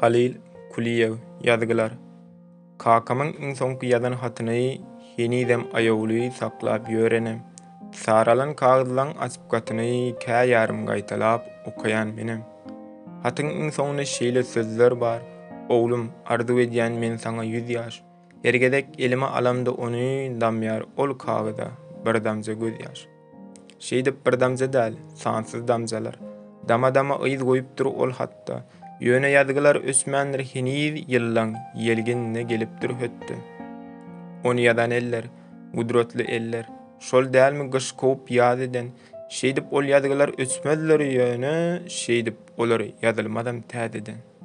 [0.00, 0.34] Halil
[0.72, 1.92] Kuliyev yadgılar.
[2.78, 4.78] Kakamın en sonki yadan hatnayı
[5.16, 7.44] heni dem ayavuluyu sakla biyörene.
[7.92, 12.38] Saralan kağıdlan asbukatnayı kaya yarım gaitalap okayan mene.
[13.22, 15.20] Hatın ın sonu şeyle sözler bar.
[15.68, 18.02] Oğlum ardu vediyan men sana yüz yaş.
[18.44, 21.66] Ergedek elime alamda onu damyar ol kağıda
[22.06, 23.06] bir damca göz yaş.
[23.78, 26.18] Şeydip bir damca dal, sansız damcalar.
[26.68, 28.62] Dama-dama ıyız goyup dur ol hatta,
[29.00, 32.90] Yöne yadgılar Üsmendir Hiniv yıllan yelgin ne geliptir
[34.44, 35.24] Onu yadan eller,
[35.74, 36.66] gudrotlu eller,
[37.00, 38.58] şol dəlmi gış kovup yad
[39.30, 44.35] şeydip ol yadgılar Üsmendir yöne, şeydip olur yadılmadam tədidin.